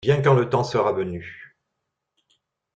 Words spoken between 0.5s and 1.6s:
sera venu.